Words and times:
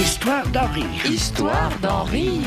Histoire 0.00 0.46
d'en 0.48 0.66
rire. 0.68 1.10
Histoire 1.10 1.70
d'en 1.82 2.04
rire. 2.04 2.40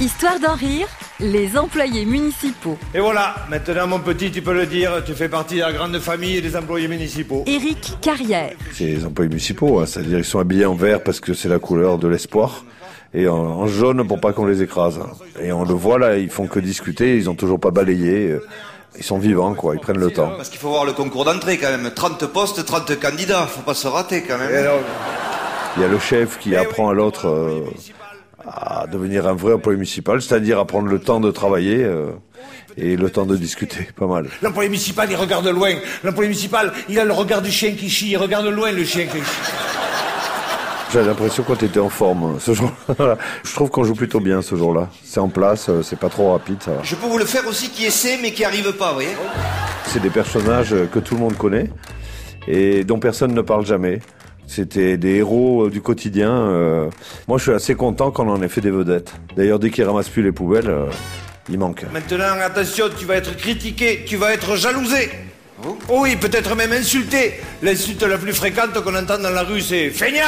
Histoire 0.00 0.40
d'en 0.40 0.54
rire, 0.54 0.88
les 1.20 1.56
employés 1.56 2.04
municipaux. 2.04 2.76
Et 2.92 2.98
voilà, 2.98 3.36
maintenant 3.48 3.86
mon 3.86 4.00
petit, 4.00 4.32
tu 4.32 4.42
peux 4.42 4.52
le 4.54 4.66
dire, 4.66 5.04
tu 5.06 5.12
fais 5.12 5.28
partie 5.28 5.56
de 5.56 5.60
la 5.60 5.72
grande 5.72 5.96
famille 6.00 6.42
des 6.42 6.56
employés 6.56 6.88
municipaux. 6.88 7.44
Éric 7.46 7.98
Carrière. 8.00 8.54
C'est 8.72 8.86
les 8.86 9.04
employés 9.04 9.28
municipaux, 9.28 9.78
hein, 9.78 9.86
c'est-à-dire 9.86 10.18
ils 10.18 10.24
sont 10.24 10.40
habillés 10.40 10.66
en 10.66 10.74
vert 10.74 11.04
parce 11.04 11.20
que 11.20 11.34
c'est 11.34 11.48
la 11.48 11.60
couleur 11.60 11.98
de 11.98 12.08
l'espoir 12.08 12.64
et 13.14 13.28
en, 13.28 13.36
en 13.36 13.68
jaune 13.68 14.04
pour 14.08 14.20
pas 14.20 14.32
qu'on 14.32 14.46
les 14.46 14.60
écrase. 14.60 14.98
Et 15.40 15.52
on 15.52 15.64
le 15.64 15.74
voit 15.74 16.00
là, 16.00 16.18
ils 16.18 16.30
font 16.30 16.48
que 16.48 16.58
discuter, 16.58 17.16
ils 17.16 17.30
ont 17.30 17.36
toujours 17.36 17.60
pas 17.60 17.70
balayé. 17.70 18.36
Ils 18.98 19.04
sont 19.04 19.18
vivants, 19.18 19.54
quoi, 19.54 19.74
ils 19.74 19.80
prennent 19.80 19.98
le 19.98 20.10
temps. 20.10 20.32
Parce 20.36 20.48
qu'il 20.48 20.58
faut 20.58 20.70
voir 20.70 20.84
le 20.84 20.92
concours 20.92 21.24
d'entrée 21.24 21.56
quand 21.56 21.70
même. 21.70 21.90
30 21.94 22.26
postes, 22.26 22.64
30 22.64 22.98
candidats. 22.98 23.46
Faut 23.46 23.62
pas 23.62 23.74
se 23.74 23.86
rater 23.86 24.22
quand 24.22 24.36
même. 24.38 24.52
Alors, 24.54 24.80
Il 25.76 25.82
y 25.82 25.84
a 25.84 25.88
le 25.88 26.00
chef 26.00 26.38
qui 26.40 26.56
apprend 26.56 26.88
à 26.88 26.94
l'autre 26.94 27.28
euh, 27.28 27.60
à 28.44 28.86
devenir 28.88 29.28
un 29.28 29.34
vrai 29.34 29.52
employé 29.54 29.76
municipal, 29.78 30.20
c'est-à-dire 30.20 30.58
à 30.58 30.64
prendre 30.66 30.88
le 30.88 30.98
temps 30.98 31.20
de 31.20 31.30
travailler 31.30 31.84
euh, 31.84 32.10
et 32.76 32.96
le 32.96 33.08
temps 33.10 33.24
de 33.26 33.36
discuter, 33.36 33.86
pas 33.96 34.06
mal. 34.06 34.28
L'employé 34.42 34.68
municipal, 34.68 35.06
il 35.08 35.16
regarde 35.16 35.46
loin. 35.46 35.74
L'employé 36.02 36.28
municipal, 36.28 36.72
il 36.88 36.98
a 36.98 37.04
le 37.04 37.12
regard 37.12 37.40
du 37.40 37.52
chien 37.52 37.72
qui 37.72 37.88
chie. 37.88 38.10
Il 38.10 38.16
regarde 38.16 38.46
loin 38.46 38.72
le 38.72 38.84
chien 38.84 39.06
qui 39.06 39.18
chie. 39.18 39.52
J'ai 40.92 41.02
l'impression 41.02 41.42
qu'on 41.42 41.54
était 41.54 41.80
en 41.80 41.90
forme 41.90 42.36
euh, 42.36 42.38
ce 42.38 42.54
jour-là. 42.54 43.18
Je 43.44 43.52
trouve 43.54 43.68
qu'on 43.70 43.84
joue 43.84 43.94
plutôt 43.94 44.20
bien 44.20 44.40
ce 44.40 44.56
jour-là. 44.56 44.88
C'est 45.04 45.20
en 45.20 45.28
place, 45.28 45.68
euh, 45.68 45.82
c'est 45.82 45.98
pas 45.98 46.08
trop 46.08 46.32
rapide, 46.32 46.62
ça 46.62 46.70
va. 46.72 46.82
Je 46.82 46.94
peux 46.94 47.06
vous 47.06 47.18
le 47.18 47.26
faire 47.26 47.46
aussi 47.46 47.68
qui 47.68 47.84
essaie 47.84 48.18
mais 48.22 48.32
qui 48.32 48.44
arrive 48.44 48.72
pas, 48.72 48.88
vous 48.88 48.94
voyez 48.94 49.10
C'est 49.86 50.00
des 50.00 50.08
personnages 50.10 50.72
euh, 50.72 50.86
que 50.86 50.98
tout 50.98 51.14
le 51.14 51.20
monde 51.20 51.36
connaît 51.36 51.70
et 52.46 52.84
dont 52.84 52.98
personne 52.98 53.34
ne 53.34 53.42
parle 53.42 53.66
jamais. 53.66 54.00
C'était 54.46 54.96
des 54.96 55.16
héros 55.16 55.66
euh, 55.66 55.70
du 55.70 55.82
quotidien. 55.82 56.30
euh. 56.30 56.88
Moi, 57.28 57.36
je 57.36 57.42
suis 57.42 57.52
assez 57.52 57.74
content 57.74 58.10
qu'on 58.10 58.30
en 58.30 58.40
ait 58.40 58.48
fait 58.48 58.62
des 58.62 58.70
vedettes. 58.70 59.12
D'ailleurs, 59.36 59.58
dès 59.58 59.68
qu'ils 59.70 59.84
ramassent 59.84 60.08
plus 60.08 60.22
les 60.22 60.32
poubelles, 60.32 60.70
euh, 60.70 60.86
il 61.50 61.58
manque. 61.58 61.84
Maintenant, 61.92 62.40
attention, 62.42 62.86
tu 62.98 63.04
vas 63.04 63.16
être 63.16 63.36
critiqué, 63.36 64.04
tu 64.08 64.16
vas 64.16 64.32
être 64.32 64.56
jalousé. 64.56 65.10
Oh 65.90 65.98
oui, 66.02 66.16
peut-être 66.16 66.54
même 66.56 66.72
insulté. 66.72 67.34
L'insulte 67.62 68.02
la 68.04 68.16
plus 68.16 68.32
fréquente 68.32 68.72
qu'on 68.82 68.94
entend 68.94 69.18
dans 69.18 69.28
la 69.30 69.42
rue, 69.42 69.60
c'est 69.60 69.90
feignant. 69.90 70.22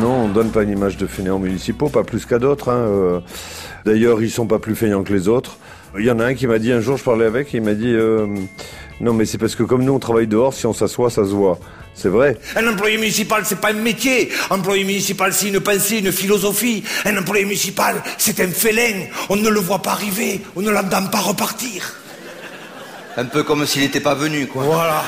Non, 0.00 0.24
on 0.24 0.28
donne 0.28 0.50
pas 0.50 0.62
une 0.62 0.70
image 0.70 0.96
de 0.96 1.06
fainéants 1.06 1.38
municipaux, 1.38 1.88
pas 1.88 2.04
plus 2.04 2.26
qu'à 2.26 2.38
d'autres. 2.38 2.68
hein, 2.70 2.76
euh. 2.76 3.20
D'ailleurs, 3.84 4.22
ils 4.22 4.30
sont 4.30 4.46
pas 4.46 4.58
plus 4.58 4.74
feignants 4.74 5.02
que 5.02 5.12
les 5.12 5.28
autres. 5.28 5.58
Il 5.98 6.04
y 6.04 6.10
en 6.10 6.18
a 6.20 6.24
un 6.26 6.34
qui 6.34 6.46
m'a 6.46 6.58
dit 6.58 6.72
un 6.72 6.80
jour, 6.80 6.96
je 6.96 7.04
parlais 7.04 7.24
avec, 7.24 7.54
il 7.54 7.62
m'a 7.62 7.72
dit 7.74 7.92
euh, 7.94 8.26
non, 9.00 9.14
mais 9.14 9.24
c'est 9.24 9.38
parce 9.38 9.54
que 9.54 9.62
comme 9.62 9.82
nous 9.84 9.92
on 9.94 9.98
travaille 9.98 10.26
dehors, 10.26 10.52
si 10.52 10.66
on 10.66 10.72
s'assoit, 10.74 11.08
ça 11.10 11.24
se 11.24 11.30
voit. 11.30 11.58
C'est 11.94 12.08
vrai. 12.10 12.36
Un 12.54 12.66
employé 12.68 12.98
municipal, 12.98 13.42
c'est 13.46 13.58
pas 13.60 13.70
un 13.70 13.74
métier. 13.74 14.28
Employé 14.50 14.84
municipal, 14.84 15.32
c'est 15.32 15.48
une 15.48 15.60
pensée, 15.60 15.98
une 16.00 16.12
philosophie. 16.12 16.84
Un 17.06 17.16
employé 17.16 17.44
municipal, 17.44 18.02
c'est 18.18 18.38
un 18.40 18.48
félin. 18.48 19.06
On 19.30 19.36
ne 19.36 19.48
le 19.48 19.60
voit 19.60 19.80
pas 19.80 19.92
arriver, 19.92 20.42
on 20.56 20.60
ne 20.60 20.70
l'entend 20.70 21.06
pas 21.06 21.20
repartir. 21.20 21.94
Un 23.16 23.24
peu 23.24 23.44
comme 23.44 23.64
s'il 23.64 23.80
n'était 23.80 24.00
pas 24.00 24.14
venu, 24.14 24.46
quoi. 24.46 24.64
Voilà. 24.64 25.02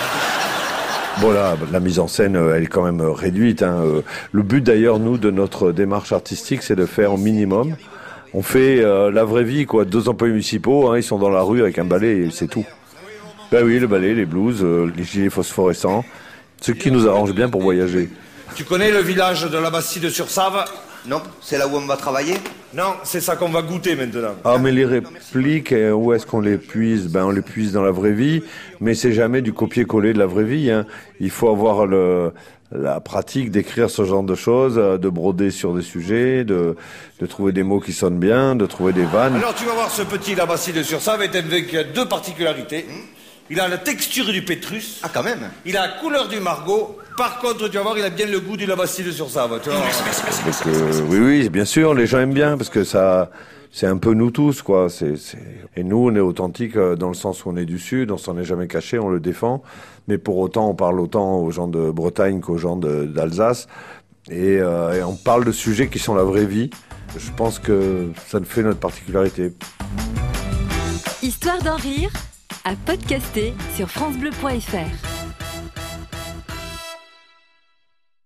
Bon 1.21 1.33
là, 1.33 1.57
la 1.73 1.81
mise 1.81 1.99
en 1.99 2.07
scène, 2.07 2.37
euh, 2.37 2.55
elle 2.55 2.63
est 2.63 2.67
quand 2.67 2.85
même 2.85 3.01
euh, 3.01 3.11
réduite. 3.11 3.63
hein, 3.63 3.83
euh. 3.85 4.03
Le 4.31 4.43
but 4.43 4.63
d'ailleurs, 4.63 5.01
nous, 5.01 5.19
de 5.19 5.31
notre 5.31 5.73
démarche 5.73 6.13
artistique, 6.13 6.63
c'est 6.63 6.77
de 6.77 6.87
faire 6.87 7.15
au 7.15 7.17
minimum. 7.17 7.75
On 8.35 8.43
fait 8.43 8.83
la 8.83 9.25
vraie 9.25 9.43
vie, 9.43 9.65
quoi. 9.65 9.87
Deux 9.87 10.11
employés 10.11 10.35
municipaux, 10.35 10.91
hein, 10.91 10.99
ils 10.99 11.03
sont 11.03 11.19
dans 11.19 11.31
la 11.31 11.41
rue 11.41 11.63
avec 11.63 11.79
un 11.79 11.85
balai 11.85 12.27
et 12.27 12.31
c'est 12.31 12.47
tout. 12.47 12.65
Ben 13.51 13.65
oui, 13.65 13.79
le 13.79 13.87
balai, 13.87 14.15
les 14.15 14.27
blouses, 14.27 14.63
les 14.63 15.03
gilets 15.03 15.31
phosphorescents, 15.31 16.05
ce 16.61 16.73
qui 16.73 16.91
nous 16.91 17.09
arrange 17.09 17.33
bien 17.33 17.49
pour 17.49 17.63
voyager. 17.63 18.11
Tu 18.55 18.65
connais 18.65 18.91
le 18.93 18.99
village 18.99 19.51
de 19.51 19.57
la 19.57 19.71
Bastide 19.71 20.11
sur 20.11 20.29
Save 20.29 20.63
Non 21.07 21.23
C'est 21.41 21.59
là 21.59 21.67
où 21.67 21.77
on 21.77 21.87
va 21.87 21.97
travailler 21.97 22.35
Non, 22.75 22.95
c'est 23.05 23.21
ça 23.21 23.37
qu'on 23.37 23.49
va 23.49 23.63
goûter 23.63 23.95
maintenant. 23.95 24.35
Ah, 24.45 24.59
mais 24.59 24.73
les 24.73 24.85
répliques, 24.85 25.73
euh, 25.73 25.93
où 25.93 26.13
est-ce 26.13 26.27
qu'on 26.27 26.41
les 26.41 26.59
puise? 26.59 27.09
Ben, 27.09 27.25
on 27.25 27.31
les 27.31 27.43
puise 27.43 27.73
dans 27.73 27.83
la 27.83 27.91
vraie 27.91 28.13
vie, 28.13 28.43
mais 28.81 28.95
c'est 28.95 29.13
jamais 29.13 29.41
du 29.43 29.53
copier-coller 29.53 30.13
de 30.13 30.19
la 30.19 30.27
vraie 30.27 30.45
vie. 30.45 30.71
Hein. 30.71 30.87
Il 31.21 31.31
faut 31.31 31.49
avoir 31.49 31.87
le, 31.87 32.33
la 32.73 33.01
pratique 33.01 33.51
d'écrire 33.51 33.89
ce 33.89 34.05
genre 34.05 34.23
de 34.23 34.35
choses, 34.35 34.75
euh, 34.77 34.99
de 34.99 35.09
broder 35.09 35.51
sur 35.51 35.75
des 35.75 35.83
sujets, 35.83 36.45
de, 36.45 36.77
de 37.21 37.27
trouver 37.27 37.53
des 37.53 37.63
mots 37.63 37.81
qui 37.81 37.93
sonnent 37.93 38.19
bien, 38.19 38.55
de 38.57 38.67
trouver 38.67 38.93
des 38.93 39.05
vannes. 39.05 39.37
Alors 39.37 39.55
tu 39.55 39.65
vas 39.65 39.73
voir 39.75 39.91
ce 39.91 40.03
petit 40.03 40.35
la 40.35 40.47
Bastide 40.47 40.83
sur 40.83 41.01
Save 41.01 41.23
est 41.23 41.35
avec 41.37 41.93
deux 41.95 42.07
particularités. 42.07 42.87
Il 43.51 43.59
a 43.61 43.69
la 43.69 43.79
texture 43.79 44.27
du 44.27 44.43
pétrus. 44.43 45.01
Ah, 45.03 45.11
quand 45.13 45.23
même 45.23 45.51
Il 45.65 45.75
a 45.79 45.87
la 45.87 45.93
couleur 45.95 46.29
du 46.29 46.39
margot. 46.39 46.99
Par 47.17 47.39
contre, 47.39 47.69
tu 47.69 47.77
vas 47.79 47.83
voir, 47.83 47.97
il 47.97 48.05
a 48.05 48.11
bien 48.11 48.27
le 48.27 48.41
goût 48.41 48.59
du 48.59 48.67
Labastide 48.67 49.11
sur 49.11 49.31
Save. 49.31 49.61
Tu. 49.63 49.71
Parce 49.71 50.61
que, 50.61 51.01
oui, 51.05 51.19
oui, 51.19 51.49
bien 51.49 51.65
sûr, 51.65 51.95
les 51.95 52.07
gens 52.07 52.21
aiment 52.21 52.35
bien, 52.35 52.59
parce 52.59 52.69
que 52.69 52.85
ça, 52.85 53.31
c'est 53.73 53.87
un 53.87 53.97
peu 53.97 54.13
nous 54.13 54.31
tous, 54.31 54.61
quoi. 54.61 54.91
C'est, 54.91 55.17
c'est... 55.17 55.39
Et 55.77 55.83
nous, 55.83 55.97
on 55.97 56.15
est 56.15 56.21
authentiques 56.21 56.77
euh, 56.77 56.95
dans 56.95 57.09
le 57.09 57.15
sens 57.15 57.47
où 57.47 57.49
on 57.49 57.57
est 57.57 57.65
du 57.65 57.79
Sud, 57.79 58.11
on 58.11 58.19
s'en 58.19 58.37
est 58.37 58.45
jamais 58.45 58.69
caché, 58.69 58.99
on 58.99 59.09
le 59.09 59.19
défend. 59.19 59.63
Mais 60.09 60.19
pour 60.19 60.37
autant, 60.37 60.69
on 60.69 60.75
parle 60.75 61.01
autant 61.01 61.39
aux 61.39 61.51
gens 61.51 61.69
de 61.69 61.91
Bretagne 61.91 62.41
qu'aux 62.41 62.59
gens 62.59 62.77
d'Alsace. 62.77 63.67
Et, 64.31 64.59
euh, 64.61 64.93
et 64.93 65.03
on 65.03 65.17
parle 65.17 65.47
de 65.47 65.53
sujets 65.53 65.89
qui 65.89 65.99
sont 65.99 66.15
la 66.15 66.23
vraie 66.23 66.45
vie. 66.45 66.69
Je 67.17 67.31
pense 67.35 67.59
que 67.59 68.11
ça 68.27 68.41
fait 68.45 68.63
notre 68.63 68.79
particularité. 68.79 69.55
Histoire 71.23 71.63
d'en 71.63 71.77
rire, 71.77 72.11
à 72.65 72.75
podcaster 72.87 73.55
sur 73.77 73.89
FranceBleu.fr. 73.89 75.18